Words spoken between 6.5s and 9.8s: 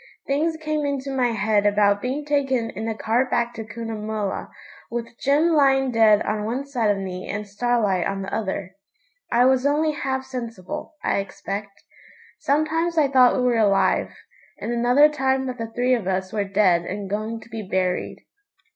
side of me and Starlight on the other. I was